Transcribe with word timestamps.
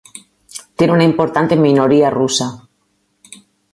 Tiene 0.75 0.93
una 0.93 1.03
importante 1.03 1.55
minoría 1.55 2.09
rusa. 2.09 2.67